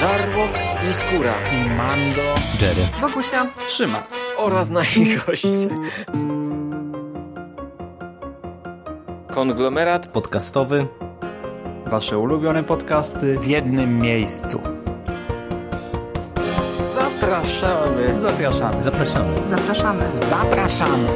Żarłok 0.00 0.50
i 0.90 0.92
Skóra 0.92 1.34
i 1.52 1.68
Mando, 1.70 2.22
Jerry, 2.60 2.88
Wokusia, 3.00 3.46
Trzyma 3.68 4.02
oraz 4.36 4.70
nasi 4.70 5.16
goście. 5.26 5.48
Konglomerat 9.30 10.06
podcastowy. 10.06 10.86
Wasze 11.86 12.18
ulubione 12.18 12.64
podcasty 12.64 13.38
w 13.38 13.46
jednym 13.46 13.98
miejscu. 13.98 14.60
Zapraszamy. 16.94 18.20
Zapraszamy. 18.20 18.82
Zapraszamy. 18.82 19.46
zapraszamy. 19.46 20.04
Zapraszamy. 20.12 21.08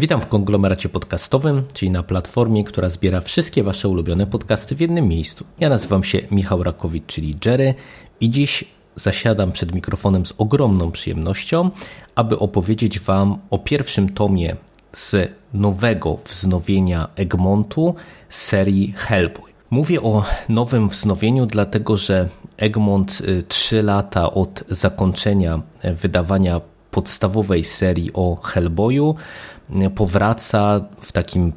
Witam 0.00 0.20
w 0.20 0.26
konglomeracie 0.26 0.88
podcastowym, 0.88 1.62
czyli 1.72 1.90
na 1.90 2.02
platformie, 2.02 2.64
która 2.64 2.88
zbiera 2.88 3.20
wszystkie 3.20 3.62
Wasze 3.62 3.88
ulubione 3.88 4.26
podcasty 4.26 4.76
w 4.76 4.80
jednym 4.80 5.08
miejscu. 5.08 5.44
Ja 5.58 5.68
nazywam 5.68 6.04
się 6.04 6.18
Michał 6.30 6.62
Rakowicz, 6.62 7.06
czyli 7.06 7.36
Jerry 7.44 7.74
i 8.20 8.30
dziś 8.30 8.64
zasiadam 8.96 9.52
przed 9.52 9.74
mikrofonem 9.74 10.26
z 10.26 10.34
ogromną 10.38 10.90
przyjemnością, 10.90 11.70
aby 12.14 12.38
opowiedzieć 12.38 13.00
Wam 13.00 13.38
o 13.50 13.58
pierwszym 13.58 14.08
tomie 14.08 14.56
z 14.92 15.32
nowego 15.54 16.18
wznowienia 16.24 17.08
Egmontu 17.16 17.94
serii 18.28 18.94
Hellboy. 18.96 19.50
Mówię 19.70 20.02
o 20.02 20.24
nowym 20.48 20.88
wznowieniu, 20.88 21.46
dlatego 21.46 21.96
że 21.96 22.28
Egmont 22.56 23.22
3 23.48 23.82
lata 23.82 24.30
od 24.32 24.64
zakończenia 24.68 25.62
wydawania 25.84 26.60
podstawowej 26.90 27.64
serii 27.64 28.10
o 28.12 28.36
Hellboyu 28.36 29.14
powraca 29.94 30.80
w 31.00 31.12
takim 31.12 31.52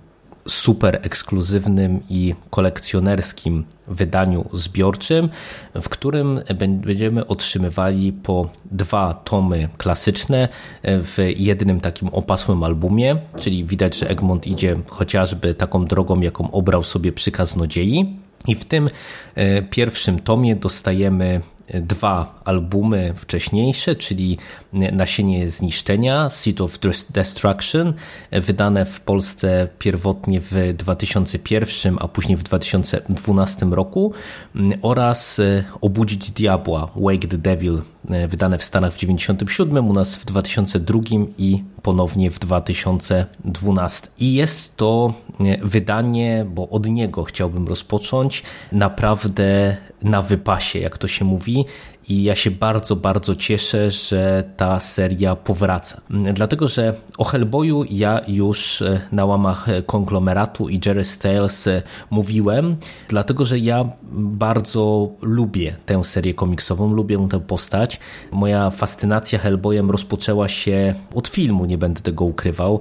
super 0.47 0.99
ekskluzywnym 1.03 1.99
i 2.09 2.35
kolekcjonerskim 2.49 3.65
wydaniu 3.87 4.49
zbiorczym, 4.53 5.29
w 5.75 5.89
którym 5.89 6.41
będziemy 6.55 7.27
otrzymywali 7.27 8.13
po 8.13 8.49
dwa 8.71 9.13
tomy 9.13 9.69
klasyczne 9.77 10.49
w 10.83 11.17
jednym 11.37 11.79
takim 11.79 12.07
opasłym 12.09 12.63
albumie, 12.63 13.17
czyli 13.39 13.65
widać, 13.65 13.97
że 13.97 14.09
Egmont 14.09 14.47
idzie 14.47 14.79
chociażby 14.89 15.53
taką 15.53 15.85
drogą, 15.85 16.21
jaką 16.21 16.51
obrał 16.51 16.83
sobie 16.83 17.11
przy 17.11 17.31
Kaznodziei. 17.31 18.19
I 18.47 18.55
w 18.55 18.65
tym 18.65 18.89
pierwszym 19.69 20.19
tomie 20.19 20.55
dostajemy 20.55 21.41
dwa 21.67 22.41
albumy 22.45 23.13
wcześniejsze, 23.15 23.95
czyli 23.95 24.37
Nasienie 24.73 25.49
Zniszczenia, 25.49 26.29
Seed 26.29 26.61
of 26.61 26.79
Destruction, 27.09 27.93
wydane 28.31 28.85
w 28.85 29.01
Polsce 29.01 29.67
pierwotnie 29.79 30.41
w 30.41 30.73
2001, 30.73 31.97
a 31.99 32.07
później 32.07 32.37
w 32.37 32.43
2012 32.43 33.65
roku 33.65 34.13
oraz 34.81 35.41
Obudzić 35.81 36.31
Diabła, 36.31 36.91
Wake 36.95 37.27
the 37.27 37.37
Devil, 37.37 37.81
wydane 38.27 38.57
w 38.57 38.63
Stanach 38.63 38.93
w 38.93 38.95
1997, 38.95 39.89
u 39.89 39.93
nas 39.93 40.15
w 40.15 40.25
2002 40.25 40.99
i 41.37 41.63
ponownie 41.81 42.31
w 42.31 42.39
2012. 42.39 44.07
I 44.19 44.33
jest 44.33 44.77
to 44.77 45.13
wydanie, 45.61 46.45
bo 46.49 46.69
od 46.69 46.87
niego 46.87 47.23
chciałbym 47.23 47.67
rozpocząć, 47.67 48.43
naprawdę 48.71 49.77
na 50.03 50.21
wypasie, 50.21 50.79
jak 50.79 50.97
to 50.97 51.07
się 51.07 51.25
mówi. 51.25 51.65
I 52.09 52.23
ja 52.23 52.35
się 52.35 52.51
bardzo, 52.51 52.95
bardzo 52.95 53.35
cieszę, 53.35 53.89
że 53.89 54.43
ta 54.57 54.79
seria 54.79 55.35
powraca. 55.35 56.01
Dlatego, 56.33 56.67
że 56.67 56.93
o 57.17 57.23
Hellboyu 57.23 57.83
ja 57.89 58.21
już 58.27 58.83
na 59.11 59.25
łamach 59.25 59.65
konglomeratu 59.85 60.69
i 60.69 60.79
Jerry 60.85 61.03
Styles 61.03 61.69
mówiłem, 62.09 62.75
dlatego, 63.07 63.45
że 63.45 63.59
ja 63.59 63.89
bardzo 64.13 65.09
lubię 65.21 65.75
tę 65.85 66.03
serię 66.03 66.33
komiksową, 66.33 66.93
lubię 66.93 67.27
tę 67.29 67.39
postać. 67.39 67.99
Moja 68.31 68.69
fascynacja 68.69 69.39
Hellboyem 69.39 69.91
rozpoczęła 69.91 70.47
się 70.47 70.93
od 71.15 71.27
filmu, 71.27 71.65
nie 71.65 71.77
będę 71.77 72.01
tego 72.01 72.25
ukrywał, 72.25 72.79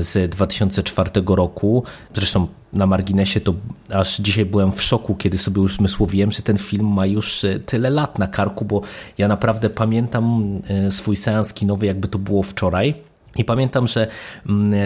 z 0.00 0.30
2004 0.30 1.10
roku. 1.26 1.84
Zresztą 2.14 2.46
na 2.72 2.86
marginesie 2.86 3.40
to 3.40 3.54
aż 3.90 4.16
dzisiaj 4.16 4.44
byłem 4.44 4.72
w 4.72 4.82
szoku, 4.82 5.14
kiedy 5.14 5.38
sobie 5.38 5.60
uzmysłowiłem, 5.60 6.30
że 6.30 6.42
ten 6.42 6.58
film 6.58 6.86
ma 6.86 7.06
już 7.06 7.46
tyle 7.66 7.90
lat 7.90 8.18
na 8.18 8.26
karku, 8.26 8.64
bo 8.64 8.82
ja 9.18 9.28
naprawdę 9.28 9.70
pamiętam 9.70 10.54
swój 10.90 11.16
seans 11.16 11.54
kinowy, 11.54 11.86
jakby 11.86 12.08
to 12.08 12.18
było 12.18 12.42
wczoraj. 12.42 13.09
I 13.36 13.44
pamiętam, 13.44 13.86
że 13.86 14.06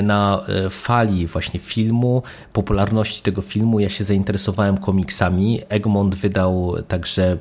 na 0.02 0.44
fali 0.70 1.26
właśnie 1.26 1.60
filmu, 1.60 2.22
popularności 2.52 3.22
tego 3.22 3.42
filmu, 3.42 3.80
ja 3.80 3.88
się 3.88 4.04
zainteresowałem 4.04 4.78
komiksami. 4.78 5.60
Egmont 5.68 6.14
wydał 6.14 6.74
także 6.88 7.36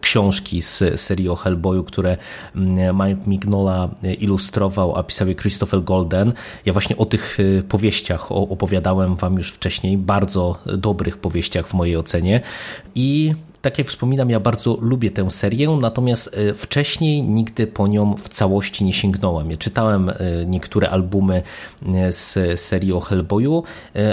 książki 0.00 0.62
z 0.62 1.00
serii 1.00 1.28
o 1.28 1.36
Hellboyu, 1.36 1.84
które 1.84 2.16
Mike 2.94 3.20
Mignola 3.26 3.88
ilustrował, 4.18 4.96
a 4.96 5.02
pisał 5.02 5.28
je 5.28 5.34
Christopher 5.34 5.82
Golden. 5.82 6.32
Ja 6.66 6.72
właśnie 6.72 6.96
o 6.96 7.06
tych 7.06 7.38
powieściach 7.68 8.32
opowiadałem 8.32 9.16
Wam 9.16 9.36
już 9.36 9.52
wcześniej, 9.52 9.98
bardzo 9.98 10.56
dobrych 10.66 11.16
powieściach 11.16 11.68
w 11.68 11.74
mojej 11.74 11.96
ocenie. 11.96 12.40
I 12.94 13.34
tak 13.70 13.78
jak 13.78 13.88
wspominam, 13.88 14.30
ja 14.30 14.40
bardzo 14.40 14.78
lubię 14.80 15.10
tę 15.10 15.30
serię, 15.30 15.78
natomiast 15.80 16.36
wcześniej 16.54 17.22
nigdy 17.22 17.66
po 17.66 17.86
nią 17.86 18.14
w 18.14 18.28
całości 18.28 18.84
nie 18.84 18.92
sięgnąłem. 18.92 19.50
Ja 19.50 19.56
czytałem 19.56 20.10
niektóre 20.46 20.90
albumy 20.90 21.42
z 22.10 22.60
serii 22.60 22.92
o 22.92 23.00
Hellboyu, 23.00 23.62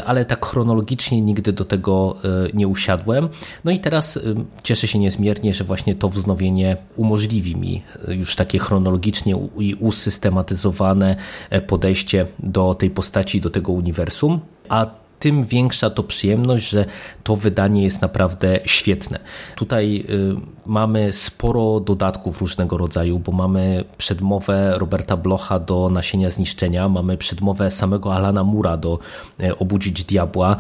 ale 0.05 0.25
tak 0.25 0.45
chronologicznie 0.45 1.21
nigdy 1.21 1.53
do 1.53 1.65
tego 1.65 2.15
nie 2.53 2.67
usiadłem. 2.67 3.29
No 3.63 3.71
i 3.71 3.79
teraz 3.79 4.19
cieszę 4.63 4.87
się 4.87 4.99
niezmiernie, 4.99 5.53
że 5.53 5.63
właśnie 5.63 5.95
to 5.95 6.09
wznowienie 6.09 6.77
umożliwi 6.95 7.55
mi 7.55 7.81
już 8.07 8.35
takie 8.35 8.59
chronologicznie 8.59 9.35
i 9.59 9.75
usystematyzowane 9.75 11.15
podejście 11.67 12.25
do 12.39 12.73
tej 12.73 12.89
postaci, 12.89 13.41
do 13.41 13.49
tego 13.49 13.71
uniwersum. 13.71 14.39
A 14.69 15.04
tym 15.19 15.43
większa 15.43 15.89
to 15.89 16.03
przyjemność, 16.03 16.69
że 16.69 16.85
to 17.23 17.35
wydanie 17.35 17.83
jest 17.83 18.01
naprawdę 18.01 18.59
świetne. 18.65 19.19
Tutaj 19.55 20.05
mamy 20.65 21.13
sporo 21.13 21.79
dodatków 21.79 22.41
różnego 22.41 22.77
rodzaju, 22.77 23.19
bo 23.19 23.31
mamy 23.31 23.83
przedmowę 23.97 24.73
Roberta 24.77 25.17
Blocha 25.17 25.59
do 25.59 25.89
Nasienia 25.89 26.29
Zniszczenia, 26.29 26.89
mamy 26.89 27.17
przedmowę 27.17 27.71
samego 27.71 28.15
Alana 28.15 28.43
Mura 28.43 28.77
do 28.77 28.99
Obudzić 29.59 30.03
Diabła, 30.03 30.55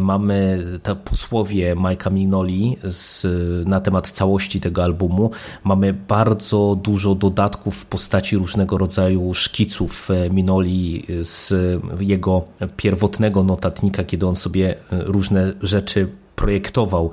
mamy 0.00 0.64
te 0.82 0.96
posłowie 0.96 1.74
Majka 1.74 2.10
Minoli 2.10 2.76
z, 2.84 3.26
na 3.68 3.80
temat 3.80 4.10
całości 4.10 4.60
tego 4.60 4.84
albumu, 4.84 5.30
mamy 5.64 5.92
bardzo 5.92 6.78
dużo 6.82 7.14
dodatków 7.14 7.76
w 7.76 7.86
postaci 7.86 8.36
różnego 8.36 8.78
rodzaju 8.78 9.34
szkiców 9.34 10.08
Minoli 10.30 11.06
z 11.22 11.54
jego 12.00 12.42
pierwotnego 12.76 13.44
notatnika, 13.44 13.93
kiedy 14.02 14.26
on 14.26 14.36
sobie 14.36 14.74
różne 14.90 15.52
rzeczy 15.62 16.08
projektował 16.36 17.10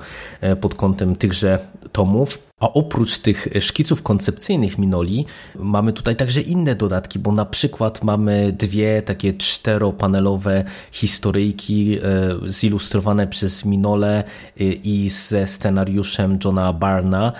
pod 0.60 0.74
kątem 0.74 1.16
tychże 1.16 1.58
tomów. 1.92 2.52
A 2.60 2.72
oprócz 2.72 3.18
tych 3.18 3.48
szkiców 3.60 4.02
koncepcyjnych 4.02 4.78
Minoli 4.78 5.26
mamy 5.54 5.92
tutaj 5.92 6.16
także 6.16 6.40
inne 6.40 6.74
dodatki, 6.74 7.18
bo 7.18 7.32
na 7.32 7.44
przykład 7.44 8.04
mamy 8.04 8.52
dwie 8.58 9.02
takie 9.02 9.34
czteropanelowe 9.34 10.64
historyjki 10.92 11.98
zilustrowane 12.46 13.26
przez 13.26 13.64
Minole 13.64 14.24
i 14.84 15.10
ze 15.10 15.46
scenariuszem 15.46 16.38
Johna 16.44 16.72
Barna, 16.72 17.32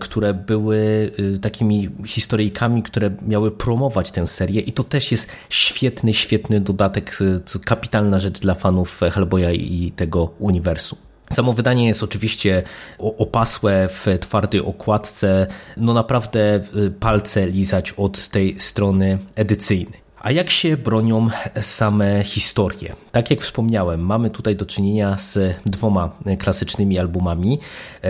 które 0.00 0.34
były 0.34 1.10
takimi 1.42 1.90
historyjkami, 2.06 2.82
które 2.82 3.10
miały 3.22 3.50
promować 3.50 4.10
tę 4.10 4.26
serię 4.26 4.60
i 4.60 4.72
to 4.72 4.84
też 4.84 5.12
jest 5.12 5.28
świetny, 5.48 6.14
świetny 6.14 6.60
dodatek, 6.60 7.18
kapitalna 7.64 8.18
rzecz 8.18 8.40
dla 8.40 8.54
fanów 8.54 9.00
Hellboya 9.00 9.52
i 9.52 9.92
tego 9.96 10.30
uniwersum. 10.38 10.98
Samo 11.34 11.52
wydanie 11.52 11.86
jest 11.86 12.02
oczywiście 12.02 12.62
opasłe 12.98 13.88
w 13.88 14.06
twardej 14.20 14.60
okładce, 14.60 15.46
no 15.76 15.94
naprawdę 15.94 16.60
palce 17.00 17.46
lizać 17.46 17.92
od 17.92 18.28
tej 18.28 18.60
strony 18.60 19.18
edycyjnej. 19.34 20.03
A 20.24 20.30
jak 20.30 20.50
się 20.50 20.76
bronią 20.76 21.28
same 21.60 22.24
historie? 22.24 22.96
Tak 23.12 23.30
jak 23.30 23.42
wspomniałem, 23.42 24.00
mamy 24.00 24.30
tutaj 24.30 24.56
do 24.56 24.66
czynienia 24.66 25.18
z 25.18 25.56
dwoma 25.66 26.10
klasycznymi 26.38 26.98
albumami. 26.98 27.58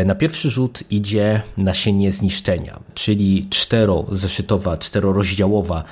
Na 0.05 0.15
pierwszy 0.15 0.51
rzut 0.51 0.83
idzie 0.91 1.43
Nasienie 1.57 2.13
Zniszczenia, 2.13 2.81
czyli 2.95 3.47
czterozeszytowa, 3.51 4.77
czterorozdziałowa 4.77 5.85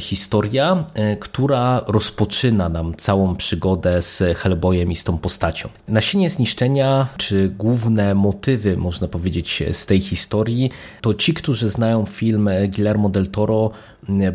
historia, 0.00 0.84
która 1.20 1.82
rozpoczyna 1.86 2.68
nam 2.68 2.96
całą 2.96 3.36
przygodę 3.36 4.02
z 4.02 4.38
Hellboyem 4.38 4.92
i 4.92 4.96
z 4.96 5.04
tą 5.04 5.18
postacią. 5.18 5.68
Nasienie 5.88 6.30
Zniszczenia, 6.30 7.08
czy 7.16 7.48
główne 7.48 8.14
motywy, 8.14 8.76
można 8.76 9.08
powiedzieć, 9.08 9.62
z 9.72 9.86
tej 9.86 10.00
historii, 10.00 10.70
to 11.00 11.14
ci, 11.14 11.34
którzy 11.34 11.68
znają 11.68 12.06
film 12.06 12.50
Guillermo 12.68 13.08
del 13.08 13.26
Toro, 13.26 13.70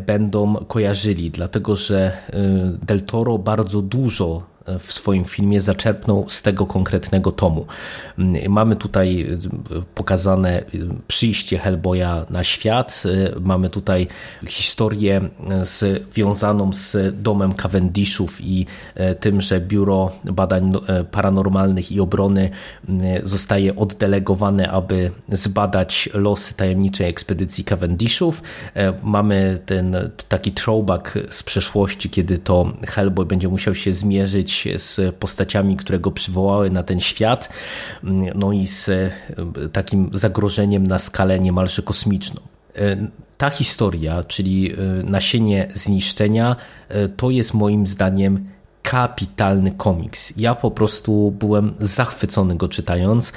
będą 0.06 0.54
kojarzyli, 0.54 1.30
dlatego 1.30 1.76
że 1.76 2.12
Del 2.82 3.02
Toro 3.02 3.38
bardzo 3.38 3.82
dużo 3.82 4.42
w 4.78 4.92
swoim 4.92 5.24
filmie 5.24 5.60
zaczerpnął 5.60 6.28
z 6.28 6.42
tego 6.42 6.66
konkretnego 6.66 7.32
tomu. 7.32 7.66
Mamy 8.48 8.76
tutaj 8.76 9.26
pokazane 9.94 10.64
przyjście 11.08 11.58
Hellboya 11.58 12.26
na 12.30 12.44
świat, 12.44 13.02
mamy 13.40 13.68
tutaj 13.68 14.06
historię 14.46 15.20
związaną 16.10 16.72
z 16.72 16.96
domem 17.22 17.54
Cavendishów 17.54 18.40
i 18.40 18.66
tym, 19.20 19.40
że 19.40 19.60
Biuro 19.60 20.12
Badań 20.24 20.72
Paranormalnych 21.10 21.92
i 21.92 22.00
Obrony 22.00 22.50
zostaje 23.22 23.76
oddelegowane, 23.76 24.70
aby 24.70 25.10
zbadać 25.32 26.08
losy 26.14 26.54
tajemniczej 26.54 27.08
ekspedycji 27.08 27.64
Cavendishów. 27.64 28.42
Mamy 29.02 29.58
ten 29.66 29.96
taki 30.28 30.52
throwback 30.52 31.18
z 31.30 31.42
przeszłości, 31.42 32.10
kiedy 32.10 32.38
to 32.38 32.72
Hellboy 32.86 33.26
będzie 33.26 33.48
musiał 33.48 33.74
się 33.74 33.92
zmierzyć 33.92 34.53
z 34.76 35.14
postaciami, 35.14 35.76
które 35.76 35.98
go 35.98 36.10
przywołały 36.10 36.70
na 36.70 36.82
ten 36.82 37.00
świat, 37.00 37.48
no 38.34 38.52
i 38.52 38.66
z 38.66 38.88
e, 38.88 39.10
takim 39.72 40.10
zagrożeniem 40.12 40.86
na 40.86 40.98
skalę 40.98 41.40
niemalże 41.40 41.82
kosmiczną. 41.82 42.40
E, 42.76 43.08
ta 43.38 43.50
historia, 43.50 44.22
czyli 44.22 44.72
e, 44.72 44.76
nasienie 45.02 45.68
zniszczenia, 45.74 46.56
to 47.16 47.30
jest 47.30 47.54
moim 47.54 47.86
zdaniem 47.86 48.48
kapitalny 48.84 49.70
komiks. 49.70 50.32
Ja 50.36 50.54
po 50.54 50.70
prostu 50.70 51.30
byłem 51.30 51.74
zachwycony 51.80 52.56
go 52.56 52.68
czytając. 52.68 53.32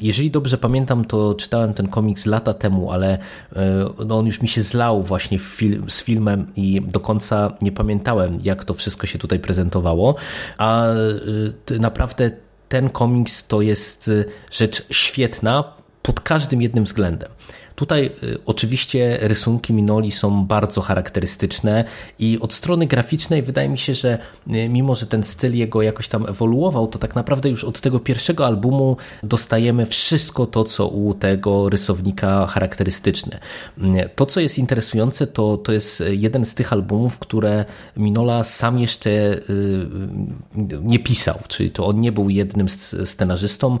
Jeżeli 0.00 0.30
dobrze 0.30 0.58
pamiętam, 0.58 1.04
to 1.04 1.34
czytałem 1.34 1.74
ten 1.74 1.88
komiks 1.88 2.26
lata 2.26 2.54
temu, 2.54 2.90
ale 2.90 3.18
e, 3.56 3.84
no 4.06 4.18
on 4.18 4.26
już 4.26 4.42
mi 4.42 4.48
się 4.48 4.62
zlał 4.62 5.02
właśnie 5.02 5.38
film, 5.38 5.90
z 5.90 6.04
filmem 6.04 6.46
i 6.56 6.80
do 6.80 7.00
końca 7.00 7.52
nie 7.62 7.72
pamiętałem, 7.72 8.38
jak 8.42 8.64
to 8.64 8.74
wszystko 8.74 9.06
się 9.06 9.18
tutaj 9.18 9.38
prezentowało. 9.38 10.14
A 10.58 10.86
e, 10.86 11.78
naprawdę 11.78 12.30
ten 12.68 12.90
komiks 12.90 13.46
to 13.46 13.62
jest 13.62 14.08
e, 14.08 14.24
rzecz 14.50 14.86
świetna 14.90 15.64
pod 16.02 16.20
każdym 16.20 16.62
jednym 16.62 16.84
względem. 16.84 17.28
Tutaj 17.76 18.10
y, 18.22 18.38
oczywiście 18.46 19.18
rysunki 19.20 19.72
Minoli 19.72 20.10
są 20.10 20.46
bardzo 20.46 20.80
charakterystyczne 20.80 21.84
i 22.18 22.38
od 22.40 22.52
strony 22.52 22.86
graficznej 22.86 23.42
wydaje 23.42 23.68
mi 23.68 23.78
się, 23.78 23.94
że 23.94 24.18
y, 24.54 24.68
mimo, 24.68 24.94
że 24.94 25.06
ten 25.06 25.24
styl 25.24 25.54
jego 25.54 25.82
jakoś 25.82 26.08
tam 26.08 26.26
ewoluował, 26.26 26.86
to 26.86 26.98
tak 26.98 27.14
naprawdę 27.14 27.48
już 27.48 27.64
od 27.64 27.80
tego 27.80 28.00
pierwszego 28.00 28.46
albumu 28.46 28.96
dostajemy 29.22 29.86
wszystko 29.86 30.46
to, 30.46 30.64
co 30.64 30.88
u 30.88 31.14
tego 31.14 31.68
rysownika 31.68 32.46
charakterystyczne. 32.46 33.38
Y, 33.78 34.10
to, 34.16 34.26
co 34.26 34.40
jest 34.40 34.58
interesujące, 34.58 35.26
to, 35.26 35.56
to 35.56 35.72
jest 35.72 36.02
jeden 36.10 36.44
z 36.44 36.54
tych 36.54 36.72
albumów, 36.72 37.18
które 37.18 37.64
Minola 37.96 38.44
sam 38.44 38.78
jeszcze 38.78 39.38
nie 40.82 40.98
pisał, 40.98 41.38
czyli 41.48 41.70
to 41.70 41.86
on 41.86 42.00
nie 42.00 42.12
był 42.12 42.30
jednym 42.30 42.68
scenarzystą. 43.04 43.78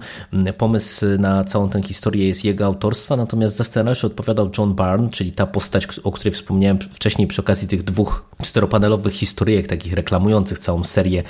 Pomysł 0.58 1.06
na 1.18 1.44
całą 1.44 1.68
tę 1.68 1.82
historię 1.82 2.28
jest 2.28 2.44
jego 2.44 2.66
autorstwa, 2.66 3.16
natomiast 3.16 3.56
zastanawiam 3.56 3.83
scenariusz 3.84 4.04
odpowiadał 4.04 4.50
John 4.58 4.74
Byrne, 4.74 5.08
czyli 5.10 5.32
ta 5.32 5.46
postać, 5.46 5.86
o 6.04 6.12
której 6.12 6.32
wspomniałem 6.32 6.78
wcześniej 6.78 7.28
przy 7.28 7.40
okazji 7.40 7.68
tych 7.68 7.82
dwóch 7.82 8.24
czteropanelowych 8.42 9.14
historyjek, 9.14 9.68
takich 9.68 9.92
reklamujących 9.92 10.58
całą 10.58 10.84
serię, 10.84 11.22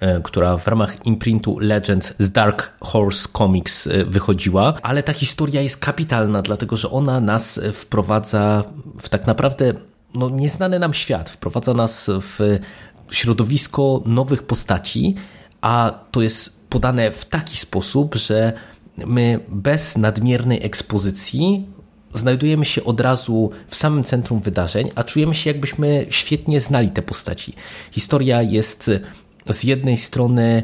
e, 0.00 0.20
która 0.20 0.56
w 0.56 0.68
ramach 0.68 1.06
imprintu 1.06 1.58
Legends 1.58 2.14
z 2.18 2.32
Dark 2.32 2.72
Horse 2.80 3.28
Comics 3.32 3.86
e, 3.86 4.04
wychodziła, 4.04 4.74
ale 4.82 5.02
ta 5.02 5.12
historia 5.12 5.62
jest 5.62 5.76
kapitalna, 5.76 6.42
dlatego 6.42 6.76
że 6.76 6.90
ona 6.90 7.20
nas 7.20 7.60
wprowadza 7.72 8.64
w 8.98 9.08
tak 9.08 9.26
naprawdę 9.26 9.74
no, 10.14 10.28
nieznany 10.28 10.78
nam 10.78 10.94
świat, 10.94 11.30
wprowadza 11.30 11.74
nas 11.74 12.10
w 12.20 12.58
środowisko 13.10 14.02
nowych 14.06 14.42
postaci, 14.42 15.14
a 15.60 15.94
to 16.10 16.22
jest 16.22 16.68
podane 16.68 17.10
w 17.10 17.24
taki 17.24 17.56
sposób, 17.56 18.14
że 18.14 18.52
my 18.96 19.40
bez 19.48 19.96
nadmiernej 19.96 20.64
ekspozycji 20.64 21.66
znajdujemy 22.14 22.64
się 22.64 22.84
od 22.84 23.00
razu 23.00 23.50
w 23.66 23.76
samym 23.76 24.04
centrum 24.04 24.40
wydarzeń, 24.40 24.90
a 24.94 25.04
czujemy 25.04 25.34
się 25.34 25.50
jakbyśmy 25.50 26.06
świetnie 26.10 26.60
znali 26.60 26.90
te 26.90 27.02
postaci. 27.02 27.54
Historia 27.90 28.42
jest 28.42 28.90
z 29.50 29.64
jednej 29.64 29.96
strony, 29.96 30.62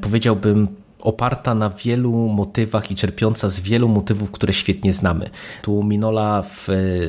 powiedziałbym, 0.00 0.68
oparta 1.00 1.54
na 1.54 1.70
wielu 1.70 2.12
motywach 2.12 2.90
i 2.90 2.94
czerpiąca 2.94 3.48
z 3.48 3.60
wielu 3.60 3.88
motywów, 3.88 4.30
które 4.30 4.52
świetnie 4.52 4.92
znamy. 4.92 5.30
Tu 5.62 5.82
Minola 5.82 6.42
w 6.42 6.68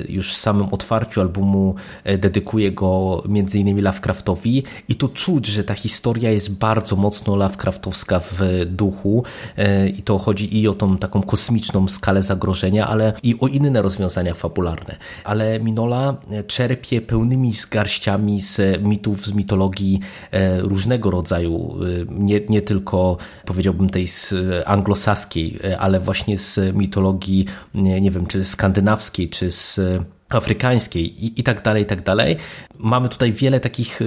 już 0.10 0.36
samym 0.36 0.68
otwarciu 0.72 1.22
albumu 1.22 1.76
e, 2.04 2.18
dedykuje 2.18 2.72
go 2.72 3.24
innymi 3.54 3.82
Lovecraftowi 3.82 4.64
i 4.90 4.96
tu 4.96 5.08
czuć, 5.08 5.46
że 5.46 5.64
ta 5.64 5.74
historia 5.74 6.32
jest 6.32 6.58
bardzo 6.58 6.96
mocno 6.96 7.36
Lovecraftowska 7.36 8.20
w 8.20 8.42
duchu 8.66 9.24
e, 9.58 9.90
i 9.90 10.02
to 10.02 10.18
chodzi 10.18 10.62
i 10.62 10.68
o 10.68 10.74
tą 10.74 10.98
taką 10.98 11.24
kosmiczną 11.24 11.88
skalę 11.88 12.24
zagrożenia, 12.24 12.88
ale 12.88 13.14
i 13.24 13.36
o 13.40 13.48
inne 13.48 13.82
rozwiązania 13.82 14.34
fabularne. 14.34 14.96
Ale 15.24 15.60
Minola 15.60 16.16
e, 16.32 16.44
czerpie 16.44 17.02
pełnymi 17.02 17.54
garściami 17.72 18.42
z 18.42 18.82
mitów, 18.82 19.26
z 19.26 19.34
mitologii 19.34 20.00
różnego 20.58 21.12
rodzaju, 21.12 21.76
nie, 22.10 22.42
nie 22.50 22.62
tylko 22.62 23.18
powiedziałbym 23.46 23.77
tej 23.90 24.08
z 24.08 24.34
anglosaskiej, 24.66 25.60
e, 25.64 25.80
ale 25.80 26.00
właśnie 26.00 26.38
z 26.38 26.76
mitologii, 26.76 27.46
nie, 27.74 28.12
wiem, 28.12 28.26
czy 28.26 28.46
skandynawskiej, 28.46 29.30
czy 29.30 29.52
z 29.52 29.80
afrykańskiej 30.30 31.26
i, 31.26 31.40
i 31.40 31.44
tak 31.44 31.62
dalej, 31.62 31.84
i 31.84 31.86
tak 31.86 32.04
dalej. 32.04 32.38
Mamy 32.78 33.10
tutaj 33.10 33.34
wiele 33.34 33.60
takich 33.60 34.00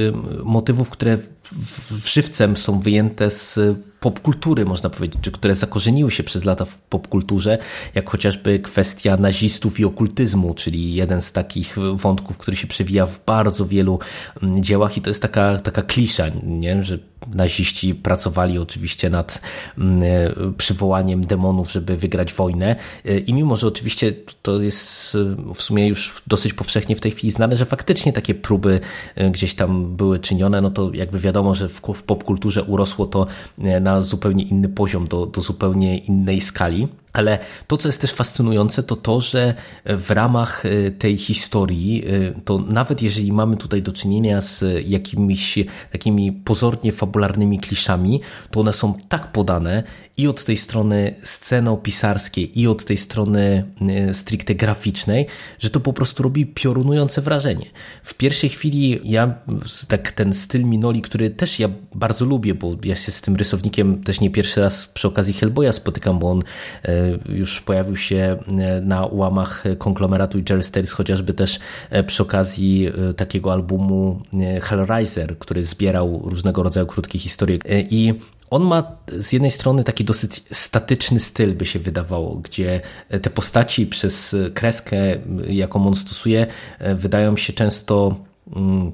motywów, 0.45 0.91
które 0.91 1.19
w, 1.19 1.29
w, 1.53 2.07
żywcem 2.07 2.57
są 2.57 2.81
wyjęte 2.81 3.31
z 3.31 3.59
popkultury, 4.01 4.65
można 4.65 4.91
powiedzieć, 4.91 5.21
czy 5.23 5.33
które 5.33 5.55
zakorzeniły 5.55 6.11
się 6.11 6.23
przez 6.23 6.45
lata 6.45 6.65
w 6.65 6.79
popkulturze, 6.79 7.59
jak 7.95 8.11
chociażby 8.11 8.59
kwestia 8.59 9.17
nazistów 9.17 9.81
i 9.81 9.85
okultyzmu, 9.85 10.55
czyli 10.55 10.95
jeden 10.95 11.23
z 11.23 11.33
takich 11.33 11.77
wątków, 11.95 12.39
który 12.39 12.57
się 12.57 12.67
przewija 12.67 13.07
w 13.07 13.25
bardzo 13.25 13.67
wielu 13.67 13.99
dziełach 14.43 14.97
i 14.97 15.01
to 15.01 15.11
jest 15.11 15.23
taka, 15.23 15.59
taka 15.59 15.83
klisza, 15.83 16.27
nie? 16.43 16.85
że 16.85 16.99
naziści 17.35 17.95
pracowali 17.95 18.59
oczywiście 18.59 19.11
nad 19.11 19.41
mm, 19.79 20.03
e, 20.03 20.53
przywołaniem 20.57 21.27
demonów, 21.27 21.73
żeby 21.73 21.97
wygrać 21.97 22.33
wojnę 22.33 22.77
e, 23.05 23.19
i 23.19 23.35
mimo, 23.35 23.57
że 23.57 23.67
oczywiście 23.67 24.13
to 24.43 24.63
jest 24.63 25.15
e, 25.15 25.55
w 25.55 25.63
sumie 25.63 25.89
już 25.89 26.23
dosyć 26.27 26.55
powszechnie 26.55 26.97
w 26.97 27.01
tej 27.01 27.13
chwili 27.13 27.31
znane, 27.31 27.57
że 27.57 27.67
faktycznie 27.67 28.13
takie 28.13 28.35
próby 28.35 28.81
gdzieś 29.31 29.55
tam 29.55 29.97
były 29.97 30.19
czynione, 30.19 30.61
no 30.61 30.71
to 30.71 30.91
jakby 30.95 31.19
wiadomo, 31.19 31.55
że 31.55 31.69
w, 31.69 31.81
popkulturze 31.81 32.63
urosło 32.63 33.07
to 33.07 33.27
na 33.81 34.03
zupełnie 34.03 34.45
inny 34.45 34.69
poziom, 34.69 35.09
do, 35.09 35.27
do 35.27 35.41
zupełnie 35.41 35.99
innej 35.99 36.41
skali. 36.41 36.89
Ale 37.13 37.39
to, 37.67 37.77
co 37.77 37.89
jest 37.89 38.01
też 38.01 38.13
fascynujące, 38.13 38.83
to 38.83 38.97
to, 38.97 39.21
że 39.21 39.55
w 39.85 40.11
ramach 40.11 40.67
e, 40.67 40.91
tej 40.91 41.17
historii, 41.17 42.05
e, 42.07 42.41
to 42.45 42.59
nawet 42.59 43.03
jeżeli 43.03 43.33
mamy 43.33 43.57
tutaj 43.57 43.83
do 43.83 43.93
czynienia 43.93 44.41
z 44.41 44.65
jakimiś 44.87 45.59
takimi 45.93 46.33
pozornie 46.33 46.93
fabularnymi 46.93 47.59
kliszami, 47.59 48.21
to 48.51 48.61
one 48.61 48.73
są 48.73 48.95
tak 49.09 49.33
podane 49.33 49.83
i 50.17 50.29
od 50.29 50.45
tej 50.45 50.57
strony 50.57 51.15
scenopisarskiej, 51.23 52.61
i 52.61 52.67
od 52.67 52.85
tej 52.85 52.97
strony 52.97 53.65
e, 53.81 54.15
stricte 54.15 54.55
graficznej, 54.55 55.27
że 55.59 55.71
to 55.71 55.81
po 55.81 55.93
prostu 55.93 56.23
robi 56.23 56.47
piorunujące 56.47 57.21
wrażenie. 57.23 57.67
W 58.03 58.15
pierwszej 58.15 58.51
chwili 58.51 59.01
ja, 59.05 59.35
tak 59.89 60.13
ten 60.13 60.33
styl 60.33 60.65
Minoli, 60.65 61.03
który 61.03 61.31
też 61.31 61.59
ja 61.59 61.69
bardzo 61.95 62.25
lubię, 62.25 62.55
bo 62.55 62.77
ja 62.85 62.97
się 62.97 63.13
z 63.13 63.21
tym 63.21 63.37
rysownikiem 63.37 64.03
też 64.03 64.21
nie 64.21 64.31
pierwszy 64.31 64.61
raz 64.61 64.87
przy 64.87 65.09
okazji 65.09 65.35
Hellboya 65.35 65.73
spotykam, 65.73 66.19
bo 66.19 66.31
on 66.31 66.43
już 67.29 67.61
pojawił 67.61 67.97
się 67.97 68.17
e, 68.17 68.81
na 68.81 69.07
ułamach 69.07 69.65
konglomeratu 69.79 70.39
i 70.39 70.45
Jerry 70.51 70.87
chociażby 70.87 71.35
też 71.35 71.59
e, 71.91 72.05
przy 72.05 72.23
okazji 72.23 72.89
e, 73.11 73.15
takiego 73.15 73.53
albumu 73.53 74.23
Hellraiser, 74.63 75.39
który 75.39 75.65
zbierał 75.65 76.23
różnego 76.25 76.63
rodzaju 76.63 76.87
krótkie 76.87 77.19
historie. 77.19 77.59
I 77.91 78.15
on 78.51 78.63
ma 78.63 78.97
z 79.19 79.33
jednej 79.33 79.51
strony 79.51 79.85
taki 79.85 80.05
dosyć 80.05 80.45
statyczny 80.53 81.21
styl, 81.21 81.55
by 81.55 81.67
się 81.67 81.79
wydawało, 81.79 82.37
gdzie 82.37 82.81
te 83.23 83.31
postaci 83.31 83.87
przez 83.87 84.37
kreskę, 84.55 84.97
jaką 85.49 85.87
on 85.87 85.95
stosuje, 85.95 86.47
wydają 86.95 87.37
się 87.37 87.53
często 87.53 88.15
mm, 88.57 88.93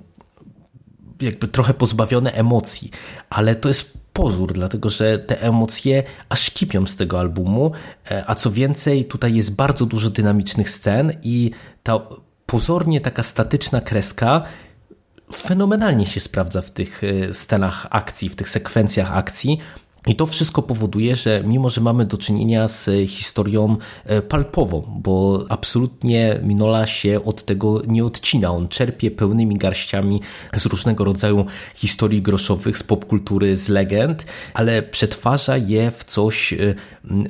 jakby 1.20 1.48
trochę 1.48 1.75
pozbawione 1.75 2.32
emocji, 2.32 2.90
ale 3.30 3.54
to 3.54 3.68
jest 3.68 4.05
pozór, 4.16 4.52
dlatego 4.52 4.90
że 4.90 5.18
te 5.18 5.42
emocje 5.42 6.02
aż 6.28 6.50
kipią 6.50 6.87
z 6.87 6.96
tego 6.96 7.20
albumu, 7.20 7.73
e, 8.11 8.25
a 8.26 8.35
co 8.35 8.50
więcej, 8.50 9.04
tutaj 9.04 9.35
jest 9.35 9.54
bardzo 9.54 9.87
dużo 9.87 10.11
dynamicznych 10.11 10.70
scen 10.70 11.12
i 11.23 11.50
ta 11.82 12.00
pozornie 12.46 13.00
taka 13.00 13.23
statyczna 13.23 13.80
kreska 13.80 14.42
fenomenalnie 15.32 16.06
się 16.06 16.20
sprawdza 16.20 16.62
w 16.62 16.70
tych 16.70 17.02
e, 17.04 17.35
scenach 17.35 17.87
akcji, 17.90 18.28
w 18.28 18.37
tych 18.37 18.49
sekwencjach 18.49 19.16
akcji, 19.16 19.58
I 20.06 20.16
to 20.16 20.26
wszystko 20.26 20.62
powoduje, 20.62 21.16
że 21.16 21.42
mimo, 21.46 21.70
że 21.70 21.80
mamy 21.80 22.04
do 22.04 22.18
czynienia 22.18 22.68
z 22.68 22.90
historią 23.08 23.76
e, 24.04 24.22
palpową, 24.22 25.00
bo 25.02 25.44
absolutnie 25.48 26.40
Minola 26.42 26.86
się 26.86 27.25
od 27.25 27.44
tego 27.44 27.82
nie 27.86 28.04
odcina. 28.04 28.50
On 28.50 28.68
czerpie 28.68 29.10
pełnymi 29.10 29.56
garściami 29.56 30.20
z 30.56 30.66
różnego 30.66 31.04
rodzaju 31.04 31.46
historii 31.75 32.22
groszowych, 32.22 32.78
z 32.78 32.82
popkultury, 32.82 33.56
z 33.56 33.68
legend, 33.68 34.26
ale 34.54 34.82
przetwarza 34.82 35.56
je 35.56 35.90
w 35.90 36.04
coś 36.04 36.52
e, 36.52 36.75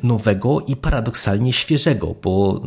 nowego 0.02 0.60
i 0.60 0.76
paradoksalnie 0.76 1.52
świeżego, 1.52 2.14
bo 2.22 2.62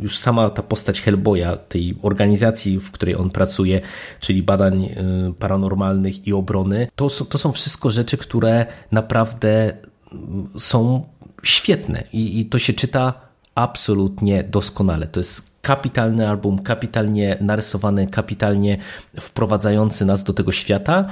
już 0.00 0.18
sama 0.18 0.50
ta 0.50 0.62
postać 0.62 1.00
Hellboya, 1.00 1.56
tej 1.68 1.96
organizacji, 2.02 2.80
w 2.80 2.90
której 2.90 3.16
on 3.16 3.30
pracuje, 3.30 3.80
czyli 4.20 4.42
badań 4.42 4.84
y, 4.84 5.34
paranormalnych 5.38 6.26
i 6.26 6.32
obrony, 6.32 6.88
to, 6.96 7.10
to 7.10 7.38
są 7.38 7.52
wszystko 7.52 7.90
rzeczy, 7.90 8.16
które 8.16 8.66
naprawdę 8.92 9.72
mm, 10.12 10.48
są 10.58 11.06
świetne 11.42 12.04
i, 12.12 12.40
i 12.40 12.46
to 12.46 12.58
się 12.58 12.72
czyta 12.72 13.14
absolutnie 13.54 14.44
doskonale. 14.44 15.06
To 15.06 15.20
jest 15.20 15.49
kapitalny 15.62 16.28
album, 16.28 16.58
kapitalnie 16.58 17.36
narysowany, 17.40 18.06
kapitalnie 18.06 18.78
wprowadzający 19.20 20.04
nas 20.04 20.24
do 20.24 20.32
tego 20.32 20.52
świata 20.52 21.06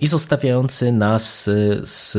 i 0.00 0.06
zostawiający 0.06 0.92
nas 0.92 1.44
z 1.84 2.18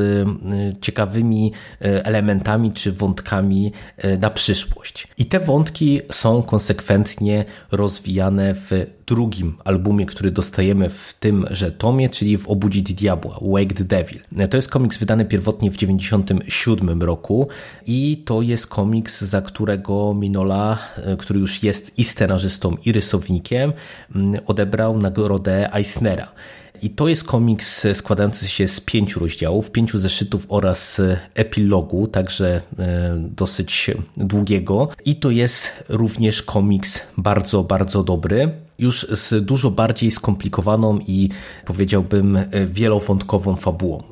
ciekawymi 0.82 1.52
elementami 1.80 2.72
czy 2.72 2.92
wątkami 2.92 3.72
na 4.20 4.30
przyszłość. 4.30 5.08
I 5.18 5.26
te 5.26 5.40
wątki 5.40 6.02
są 6.12 6.44
konsekwentnie 6.44 7.46
rozwijane 7.72 8.54
w 8.54 8.95
drugim 9.08 9.58
albumie, 9.64 10.06
który 10.06 10.32
dostajemy 10.32 10.90
w 10.90 11.14
tymże 11.14 11.72
tomie, 11.72 12.10
czyli 12.10 12.38
w 12.38 12.48
Obudzić 12.48 12.94
Diabła, 12.94 13.40
Wake 13.42 13.74
the 13.74 13.84
Devil. 13.84 14.20
To 14.50 14.58
jest 14.58 14.70
komiks 14.70 14.98
wydany 14.98 15.26
pierwotnie 15.26 15.72
w 15.72 15.78
1997 15.78 17.04
roku 17.04 17.48
i 17.88 18.24
to 18.26 18.42
jest 18.42 18.68
komiks, 18.68 19.22
za 19.22 19.42
którego 19.42 20.14
Minola, 20.14 20.78
który 21.20 21.40
już 21.40 21.64
jest 21.64 22.00
i 22.00 22.04
scenarzystą, 22.04 22.78
i 22.86 22.92
rysownikiem, 22.92 23.74
odebrał 24.46 24.98
nagrodę 24.98 25.74
Eisnera. 25.74 26.32
I 26.82 26.90
to 26.90 27.08
jest 27.08 27.24
komiks 27.24 27.88
składający 27.94 28.48
się 28.48 28.68
z 28.68 28.82
pięciu 28.82 29.20
rozdziałów, 29.20 29.72
pięciu 29.72 30.00
zeszytów 30.00 30.46
oraz 30.50 31.02
epilogu, 31.34 32.08
także 32.08 32.62
e, 32.80 33.16
dosyć 33.18 33.92
długiego. 34.18 34.90
I 35.06 35.16
to 35.16 35.32
jest 35.32 35.84
również 35.90 36.44
komiks 36.44 37.02
bardzo, 37.18 37.64
bardzo 37.64 38.04
dobry 38.04 38.52
już 38.80 39.08
z 39.10 39.46
dużo 39.46 39.72
bardziej 39.72 40.12
skomplikowaną 40.12 41.00
i 41.08 41.30
powiedziałbym 41.66 42.40
wielowątkową 42.66 43.56
fabułą. 43.56 44.04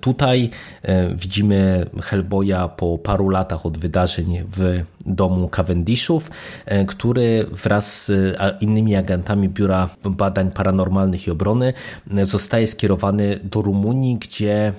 Tutaj 0.00 0.50
e, 0.82 1.14
widzimy 1.14 1.86
Hellboya 2.02 2.68
po 2.76 2.98
paru 2.98 3.28
latach 3.28 3.66
od 3.66 3.78
wydarzeń 3.78 4.42
w 4.46 4.82
domu 5.06 5.48
Cavendishów, 5.48 6.30
e, 6.64 6.84
który 6.84 7.46
wraz 7.50 8.04
z 8.04 8.36
innymi 8.60 8.96
agentami 8.96 9.48
Biura 9.48 9.88
Badań 10.04 10.50
Paranormalnych 10.50 11.26
i 11.26 11.30
Obrony 11.30 11.72
e, 12.16 12.26
zostaje 12.26 12.66
skierowany 12.66 13.40
do 13.44 13.62
Rumunii, 13.62 14.16
gdzie 14.16 14.72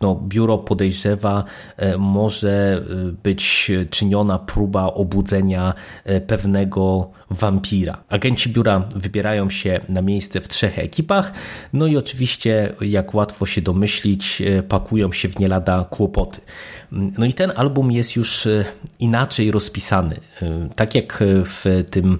no, 0.00 0.14
biuro 0.14 0.58
podejrzewa 0.58 1.44
może 1.98 2.82
być 3.22 3.72
czyniona 3.90 4.38
próba 4.38 4.86
obudzenia 4.86 5.74
pewnego 6.26 7.10
wampira. 7.30 8.04
Agenci 8.08 8.50
biura 8.50 8.88
wybierają 8.96 9.50
się 9.50 9.80
na 9.88 10.02
miejsce 10.02 10.40
w 10.40 10.48
trzech 10.48 10.78
ekipach, 10.78 11.32
no 11.72 11.86
i 11.86 11.96
oczywiście, 11.96 12.74
jak 12.80 13.14
łatwo 13.14 13.46
się 13.46 13.62
domyślić, 13.62 14.42
e, 14.42 14.62
pakują 14.62 15.12
się 15.12 15.28
w 15.28 15.38
nie 15.38 15.48
lada 15.48 15.84
kłopoty. 15.90 16.40
No 16.92 17.26
i 17.26 17.32
ten 17.32 17.52
album 17.56 17.92
jest 17.92 18.16
już 18.16 18.46
e, 18.46 18.64
inaczej 18.98 19.50
rozpisany. 19.50 20.16
E, 20.42 20.68
tak 20.76 20.94
jak 20.94 21.24
w 21.44 21.84
tym 21.90 22.18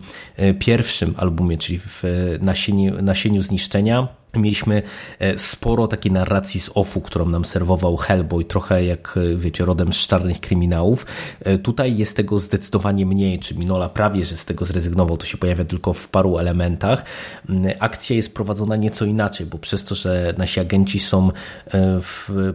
pierwszym 0.59 1.15
albumie, 1.17 1.59
czyli 1.59 1.79
w 1.79 2.03
Nasieniu, 2.41 3.03
Nasieniu 3.03 3.43
Zniszczenia, 3.43 4.09
Mieliśmy 4.37 4.83
e, 5.19 5.39
sporo 5.39 5.89
takiej 5.89 6.13
narracji 6.13 6.61
z 6.61 6.71
offu, 6.75 7.01
którą 7.01 7.29
nam 7.29 7.45
serwował 7.45 7.97
Hellboy, 7.97 8.45
trochę 8.45 8.85
jak, 8.85 9.17
e, 9.17 9.37
wiecie, 9.37 9.65
rodem 9.65 9.93
z 9.93 10.07
czarnych 10.07 10.41
kryminałów. 10.41 11.07
E, 11.41 11.59
tutaj 11.59 11.97
jest 11.97 12.17
tego 12.17 12.39
zdecydowanie 12.39 13.07
mniej, 13.07 13.39
czy 13.39 13.55
Minola 13.55 13.89
prawie, 13.89 14.25
że 14.25 14.37
z 14.37 14.45
tego 14.45 14.65
zrezygnował, 14.65 15.17
to 15.17 15.27
się 15.27 15.39
pojawia 15.39 15.65
tylko 15.65 15.93
w 15.93 16.09
paru 16.09 16.39
elementach. 16.39 17.05
Mm, 17.49 17.73
akcja 17.81 18.17
jest 18.17 18.35
prowadzona 18.35 18.77
nieco 18.77 19.05
inaczej, 19.05 19.47
bo 19.47 19.59
przez 19.59 19.85
to, 19.85 19.95
że 19.95 20.35
nasi 20.39 20.61
agenci 20.61 21.01
są 21.01 21.31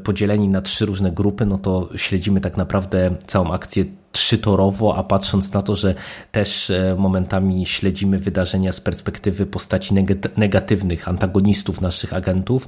podzieleni 0.03 0.47
na 0.47 0.61
trzy 0.61 0.85
różne 0.85 1.11
grupy, 1.11 1.45
no 1.45 1.57
to 1.57 1.89
śledzimy 1.95 2.41
tak 2.41 2.57
naprawdę 2.57 3.15
całą 3.27 3.51
akcję 3.51 3.85
trzytorowo, 4.11 4.95
a 4.95 5.03
patrząc 5.03 5.53
na 5.53 5.61
to, 5.61 5.75
że 5.75 5.95
też 6.31 6.69
e, 6.69 6.95
momentami 6.97 7.65
śledzimy 7.65 8.19
wydarzenia 8.19 8.71
z 8.71 8.81
perspektywy 8.81 9.45
postaci 9.45 9.93
negatywnych, 10.37 11.07
antagonistów 11.07 11.81
naszych 11.81 12.13
agentów, 12.13 12.67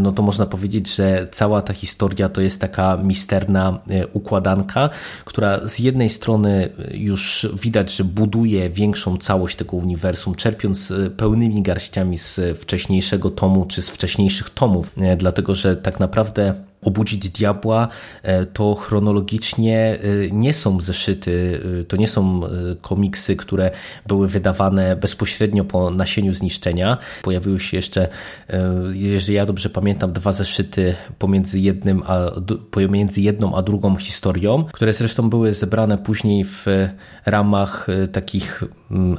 no 0.00 0.12
to 0.12 0.22
można 0.22 0.46
powiedzieć, 0.46 0.94
że 0.94 1.28
cała 1.32 1.62
ta 1.62 1.72
historia 1.72 2.28
to 2.28 2.40
jest 2.40 2.60
taka 2.60 2.96
misterna 2.96 3.78
e, 3.90 4.06
układanka, 4.06 4.90
która 5.24 5.68
z 5.68 5.78
jednej 5.78 6.10
strony 6.10 6.68
już 6.90 7.48
widać, 7.62 7.96
że 7.96 8.04
buduje 8.04 8.70
większą 8.70 9.16
całość 9.16 9.56
tego 9.56 9.76
uniwersum, 9.76 10.34
czerpiąc 10.34 10.90
e, 10.90 11.10
pełnymi 11.10 11.62
garściami 11.62 12.18
z 12.18 12.40
wcześniejszego 12.58 13.30
tomu 13.30 13.64
czy 13.64 13.82
z 13.82 13.90
wcześniejszych 13.90 14.50
tomów, 14.50 14.92
dlatego 15.16 15.54
że 15.54 15.76
tak 15.76 16.00
naprawdę 16.00 16.54
Obudzić 16.86 17.28
Diabła 17.28 17.88
e, 18.22 18.46
to 18.46 18.74
chronologicznie 18.74 19.78
e, 19.78 20.30
nie 20.30 20.54
są 20.54 20.80
zeszyty, 20.80 21.60
e, 21.80 21.84
to 21.84 21.96
nie 21.96 22.08
są 22.08 22.40
komiksy, 22.80 23.36
które 23.36 23.70
były 24.06 24.28
wydawane 24.28 24.96
bezpośrednio 24.96 25.64
po 25.64 25.90
nasieniu 25.90 26.34
zniszczenia. 26.34 26.98
Pojawiły 27.22 27.60
się 27.60 27.76
jeszcze, 27.76 28.08
jeżeli 28.92 29.34
ja 29.34 29.46
dobrze 29.46 29.70
pamiętam, 29.70 30.12
dwa 30.12 30.32
zeszyty 30.32 30.94
pomiędzy, 31.18 31.60
jednym 31.60 32.02
a, 32.06 32.16
pomiędzy 32.70 33.20
jedną 33.20 33.56
a 33.56 33.62
drugą 33.62 33.96
historią, 33.96 34.64
które 34.72 34.92
zresztą 34.92 35.30
były 35.30 35.54
zebrane 35.54 35.98
później 35.98 36.44
w 36.44 36.66
ramach 37.26 37.86
takich 38.12 38.64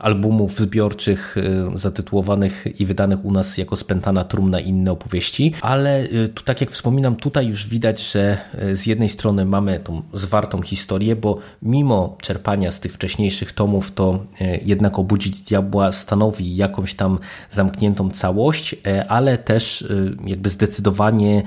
albumów 0.01 0.59
zbiorczych 0.59 1.35
zatytułowanych 1.73 2.79
i 2.79 2.85
wydanych 2.85 3.25
u 3.25 3.31
nas 3.31 3.57
jako 3.57 3.75
Spętana 3.75 4.23
Trumna 4.23 4.59
i 4.59 4.73
inne 4.77 4.91
opowieści, 4.91 5.53
ale 5.61 6.07
tu 6.35 6.43
tak 6.43 6.61
jak 6.61 6.71
wspominam, 6.71 7.15
tutaj 7.15 7.47
już 7.47 7.67
widać, 7.67 8.11
że 8.11 8.37
e, 8.53 8.75
z 8.75 8.85
jednej 8.85 9.09
strony 9.09 9.45
mamy 9.45 9.79
tą 9.79 10.01
zwartą 10.13 10.61
historię, 10.61 11.15
bo 11.15 11.37
mimo 11.61 12.17
czerpania 12.21 12.71
z 12.71 12.79
tych 12.79 12.93
wcześniejszych 12.93 13.51
tomów, 13.51 13.91
to 13.91 14.25
jednak 14.65 14.99
Obudzić 14.99 15.41
Diabła 15.41 15.91
stanowi 15.91 16.55
jakąś 16.55 16.95
tam 16.95 17.19
zamkniętą 17.49 18.11
całość, 18.11 18.75
ale 19.07 19.37
też 19.37 19.87
jakby 20.25 20.49
zdecydowanie 20.49 21.43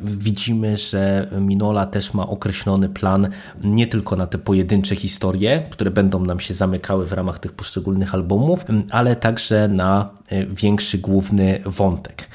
widzimy, 0.00 0.76
że 0.76 1.30
Minola 1.40 1.86
też 1.86 2.14
ma 2.14 2.26
określony 2.26 2.88
plan 2.88 3.28
nie 3.64 3.86
tylko 3.86 4.16
na 4.16 4.26
te 4.26 4.38
pojedyncze 4.38 4.96
historie, 4.96 5.66
które 5.70 5.90
będą 5.90 6.24
nam 6.24 6.40
się 6.40 6.54
zamykały 6.54 7.06
w 7.06 7.12
ramach 7.12 7.38
tych 7.38 7.52
poszczególnych 7.56 8.14
albumów, 8.14 8.64
ale 8.90 9.16
także 9.16 9.68
na 9.68 10.10
większy 10.48 10.98
główny 10.98 11.60
wątek. 11.66 12.28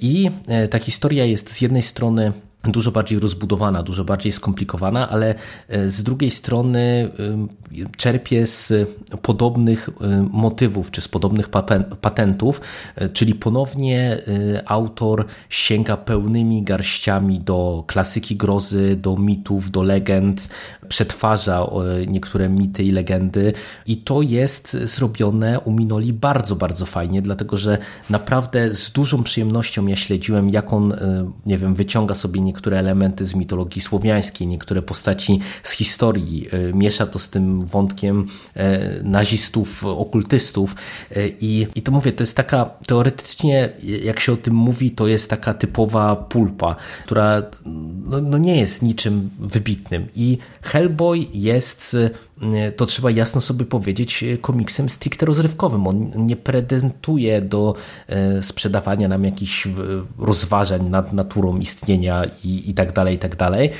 I 0.00 0.30
ta 0.70 0.78
historia 0.78 1.24
jest 1.24 1.50
z 1.50 1.60
jednej 1.60 1.82
strony 1.82 2.32
dużo 2.72 2.92
bardziej 2.92 3.18
rozbudowana, 3.18 3.82
dużo 3.82 4.04
bardziej 4.04 4.32
skomplikowana, 4.32 5.08
ale 5.08 5.34
e, 5.68 5.88
z 5.88 6.02
drugiej 6.02 6.30
strony 6.30 7.10
e, 7.78 7.96
czerpie 7.96 8.46
z 8.46 8.72
podobnych 9.22 9.88
e, 9.88 10.28
motywów 10.32 10.90
czy 10.90 11.00
z 11.00 11.08
podobnych 11.08 11.48
patentów, 12.00 12.60
czyli 13.12 13.34
ponownie 13.34 14.18
autor 14.66 15.24
sięga 15.48 15.96
pełnymi 15.96 16.62
garściami 16.62 17.40
do 17.40 17.84
klasyki 17.86 18.36
grozy, 18.36 18.96
do 18.96 19.16
mitów, 19.16 19.70
do 19.70 19.82
legend, 19.82 20.48
przetwarza 20.88 21.66
niektóre 22.06 22.48
mity 22.48 22.84
i 22.84 22.90
legendy 22.90 23.52
i 23.86 23.96
to 23.96 24.22
jest 24.22 24.72
zrobione 24.72 25.60
u 25.60 25.72
Minoli 25.72 26.12
bardzo, 26.12 26.56
bardzo 26.56 26.86
fajnie, 26.86 27.22
dlatego 27.22 27.56
że 27.56 27.78
naprawdę 28.10 28.74
z 28.74 28.90
dużą 28.90 29.22
przyjemnością 29.22 29.86
ja 29.86 29.96
śledziłem, 29.96 30.50
jak 30.50 30.72
on, 30.72 30.94
nie 31.46 31.58
wiem, 31.58 31.74
wyciąga 31.74 32.14
sobie 32.14 32.40
niektóre 32.40 32.55
niektóre 32.56 32.78
elementy 32.78 33.24
z 33.26 33.34
mitologii 33.34 33.82
słowiańskiej, 33.82 34.46
niektóre 34.46 34.82
postaci 34.82 35.40
z 35.62 35.70
historii. 35.72 36.48
E, 36.52 36.72
miesza 36.72 37.06
to 37.06 37.18
z 37.18 37.28
tym 37.28 37.62
wątkiem 37.62 38.26
e, 38.54 39.02
nazistów, 39.02 39.84
okultystów 39.84 40.76
e, 41.16 41.28
i, 41.28 41.66
i 41.74 41.82
to 41.82 41.92
mówię, 41.92 42.12
to 42.12 42.22
jest 42.22 42.36
taka 42.36 42.70
teoretycznie, 42.86 43.68
jak 44.04 44.20
się 44.20 44.32
o 44.32 44.36
tym 44.36 44.54
mówi, 44.54 44.90
to 44.90 45.06
jest 45.06 45.30
taka 45.30 45.54
typowa 45.54 46.16
pulpa, 46.16 46.76
która 47.04 47.42
no, 48.06 48.20
no 48.20 48.38
nie 48.38 48.60
jest 48.60 48.82
niczym 48.82 49.30
wybitnym 49.38 50.08
i 50.14 50.38
Hellboy 50.62 51.26
jest 51.32 51.96
to 52.76 52.86
trzeba 52.86 53.10
jasno 53.10 53.40
sobie 53.40 53.64
powiedzieć, 53.64 54.24
komiksem 54.40 54.88
stricte 54.88 55.26
rozrywkowym. 55.26 55.86
On 55.86 56.10
nie 56.16 56.36
pretenduje 56.36 57.40
do 57.40 57.74
sprzedawania 58.40 59.08
nam 59.08 59.24
jakichś 59.24 59.68
rozważań 60.18 60.88
nad 60.90 61.12
naturą 61.12 61.58
istnienia 61.58 62.24
i, 62.44 62.70
i 62.70 62.74
tak 62.74 62.92
dalej, 62.92 63.14
i 63.14 63.18
tak 63.18 63.36
dalej. 63.36 63.70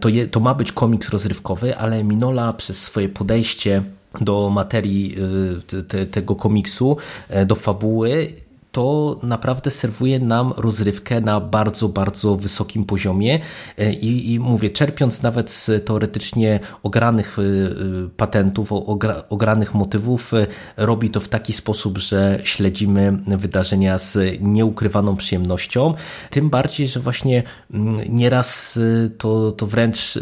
To, 0.00 0.08
je, 0.08 0.28
to 0.28 0.40
ma 0.40 0.54
być 0.54 0.72
komiks 0.72 1.08
rozrywkowy, 1.08 1.76
ale 1.76 2.04
Minola 2.04 2.52
przez 2.52 2.82
swoje 2.82 3.08
podejście 3.08 3.82
do 4.20 4.50
materii 4.50 5.16
te, 5.88 6.06
tego 6.06 6.36
komiksu, 6.36 6.96
do 7.46 7.54
fabuły 7.54 8.32
to 8.76 9.18
naprawdę 9.22 9.70
serwuje 9.70 10.18
nam 10.18 10.52
rozrywkę 10.56 11.20
na 11.20 11.40
bardzo, 11.40 11.88
bardzo 11.88 12.36
wysokim 12.36 12.84
poziomie. 12.84 13.40
E, 13.78 13.92
i, 13.92 14.32
i 14.32 14.40
mówię, 14.40 14.70
czerpiąc 14.70 15.22
nawet 15.22 15.50
z 15.50 15.86
teoretycznie 15.86 16.60
ogranych 16.82 17.38
e, 17.38 17.42
patentów, 18.16 18.72
ogranych 19.28 19.74
motywów, 19.74 20.34
e, 20.34 20.46
robi 20.76 21.10
to 21.10 21.20
w 21.20 21.28
taki 21.28 21.52
sposób, 21.52 21.98
że 21.98 22.38
śledzimy 22.44 23.18
wydarzenia 23.26 23.98
z 23.98 24.18
nieukrywaną 24.40 25.16
przyjemnością, 25.16 25.94
tym 26.30 26.50
bardziej, 26.50 26.88
że 26.88 27.00
właśnie 27.00 27.42
mm, 27.70 28.00
nieraz 28.08 28.78
to, 29.18 29.52
to 29.52 29.66
wręcz 29.66 30.18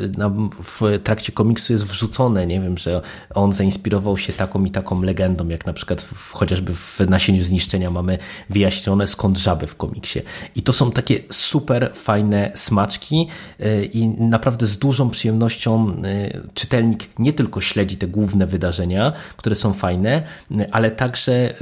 w 0.62 0.98
trakcie 1.04 1.32
komiksu 1.32 1.72
jest 1.72 1.84
wrzucone, 1.86 2.46
nie 2.46 2.60
wiem, 2.60 2.78
że 2.78 3.00
on 3.34 3.52
zainspirował 3.52 4.16
się 4.16 4.32
taką 4.32 4.64
i 4.64 4.70
taką 4.70 5.02
legendą, 5.02 5.48
jak 5.48 5.66
na 5.66 5.72
przykład 5.72 6.02
w, 6.02 6.32
chociażby 6.32 6.74
w 6.74 7.00
Nasieniu 7.08 7.42
Zniszczenia 7.42 7.90
mamy 7.90 8.18
wyjaśnione 8.50 9.06
skąd 9.06 9.38
żaby 9.38 9.66
w 9.66 9.76
komiksie. 9.76 10.20
I 10.56 10.62
to 10.62 10.72
są 10.72 10.92
takie 10.92 11.20
super 11.30 11.90
fajne 11.94 12.52
smaczki 12.54 13.28
y, 13.60 13.90
i 13.92 14.08
naprawdę 14.08 14.66
z 14.66 14.78
dużą 14.78 15.10
przyjemnością 15.10 15.90
y, 15.90 16.50
czytelnik 16.54 17.08
nie 17.18 17.32
tylko 17.32 17.60
śledzi 17.60 17.96
te 17.96 18.06
główne 18.06 18.46
wydarzenia, 18.46 19.12
które 19.36 19.54
są 19.54 19.72
fajne, 19.72 20.22
y, 20.50 20.72
ale 20.72 20.90
także 20.90 21.54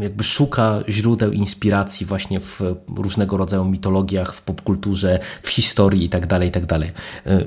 jakby 0.00 0.24
szuka 0.24 0.78
źródeł 0.88 1.32
inspiracji 1.32 2.06
właśnie 2.06 2.40
w 2.40 2.60
różnego 2.96 3.36
rodzaju 3.36 3.64
mitologiach, 3.64 4.34
w 4.34 4.42
popkulturze, 4.42 5.18
w 5.42 5.48
historii 5.48 6.02
itd., 6.02 6.26
tak 6.28 6.42
itd. 6.42 6.66
Tak 6.66 6.92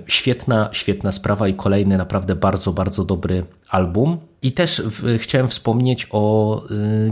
świetna, 0.08 0.70
świetna 0.72 1.12
sprawa 1.12 1.48
i 1.48 1.54
kolejny 1.54 1.98
naprawdę 1.98 2.36
bardzo, 2.36 2.74
bardzo 2.74 3.06
dobry 3.06 3.46
album. 3.70 4.18
I 4.42 4.52
też 4.52 4.82
w, 4.86 5.18
chciałem 5.18 5.48
wspomnieć 5.48 6.08
o 6.12 6.64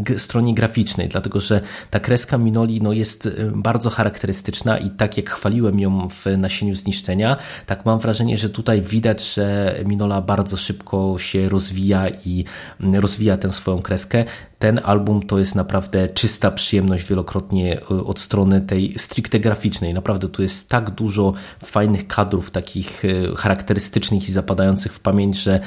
y, 0.10 0.20
stronie 0.20 0.54
graficznej, 0.54 1.08
dlatego 1.08 1.40
że 1.40 1.59
ta 1.90 2.00
kreska 2.00 2.38
Minoli 2.38 2.82
no, 2.82 2.94
jest 2.94 3.26
y, 3.26 3.52
bardzo 3.56 3.90
charakterystyczna 3.90 4.78
i 4.78 4.90
tak 4.90 5.18
jak 5.18 5.30
chwaliłem 5.30 5.80
ją 5.80 6.10
w 6.10 6.26
nasieniu 6.38 6.76
zniszczenia, 6.76 7.38
tak 7.66 7.86
mam 7.86 8.00
wrażenie, 8.00 8.38
że 8.38 8.50
tutaj 8.50 8.82
widać, 8.82 9.34
że 9.34 9.76
Minola 9.86 10.22
bardzo 10.22 10.58
szybko 10.58 11.16
się 11.20 11.50
rozwija 11.50 12.10
i 12.26 12.46
y, 12.84 13.02
rozwija 13.02 13.38
tę 13.38 13.52
swoją 13.52 13.82
kreskę 13.82 14.26
ten 14.60 14.80
album 14.84 15.22
to 15.22 15.40
jest 15.40 15.56
naprawdę 15.56 16.10
czysta 16.10 16.52
przyjemność 16.52 17.10
wielokrotnie 17.10 17.82
e, 17.82 18.04
od 18.04 18.20
strony 18.20 18.62
tej 18.62 19.00
stricte 19.00 19.40
graficznej. 19.40 19.94
Naprawdę 19.94 20.28
tu 20.28 20.42
jest 20.42 20.70
tak 20.70 20.90
dużo 20.90 21.34
fajnych 21.64 22.08
kadrów, 22.08 22.52
takich 22.52 23.06
e, 23.06 23.36
charakterystycznych 23.36 24.30
i 24.30 24.32
zapadających 24.32 24.94
w 24.94 25.00
pamięć, 25.00 25.38
że 25.38 25.60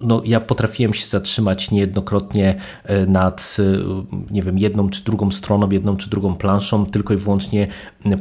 no, 0.00 0.22
ja 0.24 0.40
potrafiłem 0.40 0.94
się 0.94 1.06
zatrzymać 1.06 1.70
niejednokrotnie 1.70 2.54
nad, 3.06 3.56
nie 4.30 4.42
wiem, 4.42 4.58
jedną 4.58 4.90
czy 4.92 5.04
drugą 5.04 5.30
stroną, 5.30 5.70
jedną 5.70 5.96
czy 5.96 6.10
drugą 6.10 6.34
planszą, 6.36 6.86
tylko 6.86 7.14
i 7.14 7.16
wyłącznie 7.16 7.68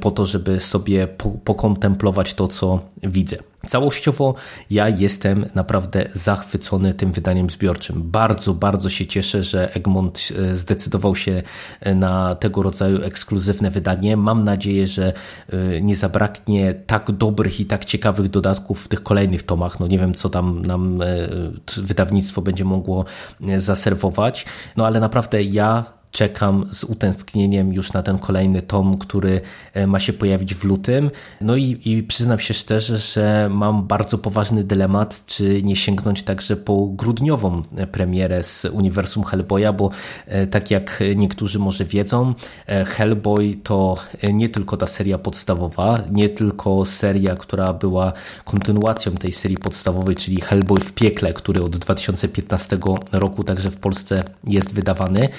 po 0.02 0.12
to, 0.12 0.26
żeby 0.26 0.60
sobie 0.60 1.08
pokontemplować 1.44 2.34
to, 2.34 2.48
co 2.48 2.80
widzę. 3.04 3.38
Całościowo 3.68 4.36
ja 4.70 4.90
jestem 4.90 5.46
naprawdę 5.56 6.10
zachwycony 6.14 6.94
tym 6.94 7.12
wydaniem 7.12 7.50
zbiorczym. 7.50 8.02
Bardzo, 8.12 8.54
bardzo 8.54 8.90
się 8.90 9.06
cieszę, 9.06 9.44
że 9.44 9.74
Egmont 9.74 10.30
e, 10.38 10.56
zdecydował 10.56 11.16
się 11.16 11.44
e, 11.80 11.96
na 11.96 12.36
tego 12.36 12.64
rodzaju 12.64 13.04
ekskluzywne 13.04 13.72
wydanie. 13.72 14.18
Mam 14.18 14.44
nadzieję, 14.44 14.88
że 14.88 15.14
e, 15.50 15.82
nie 15.82 15.96
zabraknie 15.96 16.74
tak 16.74 17.12
dobrych 17.12 17.60
i 17.60 17.66
tak 17.66 17.86
ciekawych 17.86 18.30
dodatków 18.30 18.84
w 18.84 18.88
tych 18.88 19.04
kolejnych 19.04 19.44
tomach. 19.44 19.80
No 19.80 19.88
nie 19.88 20.00
wiem, 20.00 20.14
co 20.14 20.30
tam 20.30 20.62
nam 20.62 21.00
wydawnictwo 21.78 22.42
będzie 22.42 22.66
mogło 22.66 23.06
zaserwować, 23.58 24.46
no 24.78 24.86
ale 24.86 25.00
naprawdę 25.00 25.44
ja 25.44 26.01
czekam 26.12 26.66
z 26.72 26.84
utęsknieniem 26.84 27.74
już 27.74 27.94
na 27.94 28.04
ten 28.04 28.20
kolejny 28.20 28.62
tom, 28.62 28.98
który 28.98 29.42
e, 29.74 29.88
ma 29.88 30.00
się 30.00 30.14
pojawić 30.14 30.56
w 30.56 30.64
lutym. 30.64 31.12
No 31.42 31.56
i, 31.56 31.82
i, 31.86 32.04
przyznam 32.04 32.40
się 32.40 32.54
szczerze, 32.54 32.98
że 32.98 33.50
mam 33.52 33.88
bardzo 33.88 34.18
poważny 34.18 34.64
dylemat, 34.64 35.26
czy 35.26 35.64
nie 35.64 35.76
sięgnąć 35.76 36.24
także 36.24 36.56
po 36.56 36.88
grudniową 36.88 37.64
premierę 37.92 38.44
z 38.44 38.66
uniwersum 38.66 39.24
Hellboya, 39.24 39.74
bo 39.78 39.90
e, 40.28 40.48
tak 40.48 40.72
jak 40.72 41.04
niektórzy 41.16 41.60
może 41.60 41.86
wiedzą, 41.86 42.34
e, 42.68 42.86
Hellboy 42.86 43.58
to 43.64 43.98
nie 44.34 44.50
tylko 44.50 44.78
ta 44.78 44.88
seria 44.88 45.18
podstawowa, 45.18 46.00
nie 46.12 46.30
tylko 46.30 46.86
seria, 46.86 47.36
która 47.36 47.74
była 47.74 48.14
kontynuacją 48.46 49.12
tej 49.12 49.32
serii 49.32 49.58
podstawowej, 49.58 50.16
czyli 50.16 50.42
Hellboy 50.42 50.80
w 50.80 50.94
piekle, 50.94 51.34
który 51.34 51.64
od 51.64 51.78
2015 51.78 52.78
roku 53.12 53.44
także 53.44 53.72
w 53.72 53.78
Polsce 53.78 54.24
jest 54.44 54.74
wydawany, 54.74 55.30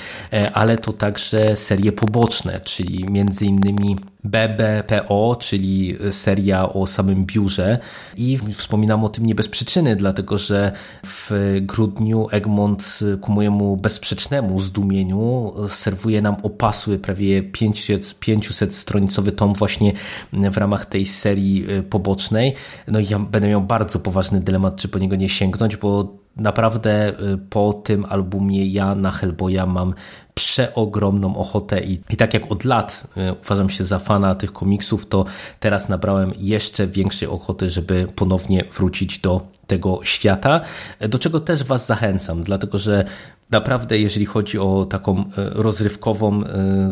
a 0.55 0.62
ale 0.63 0.79
to 0.79 0.93
także 0.93 1.57
serie 1.57 1.93
poboczne, 1.93 2.61
czyli 2.61 3.05
między 3.05 3.45
innymi 3.45 3.97
BBPO, 4.25 5.37
czyli 5.41 5.99
seria 6.11 6.73
o 6.73 6.87
samym 6.87 7.25
biurze 7.27 7.79
i 8.17 8.39
wspominam 8.55 9.05
o 9.05 9.09
tym 9.09 9.27
nie 9.27 9.35
bez 9.35 9.49
przyczyny, 9.49 9.97
dlatego 9.97 10.39
że 10.39 10.73
w 11.07 11.59
grudniu 11.63 12.29
Egmont 12.31 13.01
ku 13.21 13.33
mojemu 13.33 13.77
bezsprzecznemu 13.77 14.61
zdumieniu 14.61 15.53
serwuje 15.69 16.23
nam 16.23 16.37
opasły 16.43 16.99
prawie 16.99 17.43
500 17.43 18.75
stronicowy 18.75 19.33
tom 19.33 19.55
właśnie 19.55 19.93
w 20.33 20.57
ramach 20.57 20.87
tej 20.87 21.07
serii 21.07 21.67
pobocznej. 21.91 22.55
No 22.89 23.01
i 23.01 23.09
ja 23.09 23.19
będę 23.19 23.49
miał 23.49 23.61
bardzo 23.61 23.99
poważny 23.99 24.41
dylemat, 24.41 24.77
czy 24.77 24.89
po 24.89 24.99
niego 24.99 25.17
nie 25.17 25.29
sięgnąć, 25.29 25.77
bo 25.77 26.23
naprawdę 26.37 27.09
y, 27.09 27.39
po 27.39 27.73
tym 27.73 28.07
albumie 28.09 28.67
ja 28.67 28.95
na 28.95 29.11
Hellboya 29.11 29.67
mam 29.67 29.95
przeogromną 30.35 31.37
ochotę 31.37 31.81
i, 31.81 32.01
i 32.11 32.17
tak 32.17 32.35
jak 32.35 32.53
od 32.53 32.65
lat 32.65 33.07
y, 33.17 33.35
uważam 33.45 33.69
się 33.69 33.85
za 33.85 33.99
fana 34.13 34.35
tych 34.35 34.53
komiksów, 34.53 35.07
to 35.07 35.25
teraz 35.61 35.89
nabrałem 35.89 36.33
jeszcze 36.39 36.87
większej 36.87 37.29
ochoty, 37.29 37.71
żeby 37.71 38.09
ponownie 38.17 38.65
wrócić 38.73 39.19
do 39.19 39.41
tego 39.67 40.01
świata, 40.05 40.61
do 41.09 41.19
czego 41.19 41.41
też 41.41 41.65
Was 41.65 41.87
zachęcam, 41.87 42.43
dlatego 42.43 42.79
że 42.79 43.05
naprawdę 43.51 43.99
jeżeli 43.99 44.27
chodzi 44.27 44.59
o 44.59 44.87
taką 44.91 45.21
y, 45.21 45.25
rozrywkową, 45.37 46.43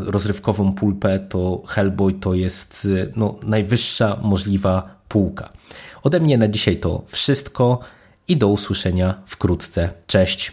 rozrywkową 0.06 0.72
pulpę, 0.72 1.18
to 1.18 1.62
Hellboy 1.66 2.12
to 2.12 2.34
jest 2.34 2.88
no, 3.16 3.34
najwyższa 3.42 4.16
możliwa 4.22 4.96
półka. 5.08 5.48
Ode 6.02 6.20
mnie 6.20 6.38
na 6.38 6.48
dzisiaj 6.48 6.76
to 6.76 7.04
wszystko 7.06 7.80
i 8.28 8.36
do 8.36 8.48
usłyszenia 8.48 9.14
wkrótce. 9.26 9.90
Cześć! 10.06 10.52